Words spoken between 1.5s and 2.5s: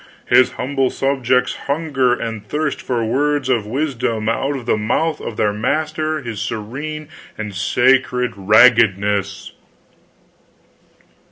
hunger and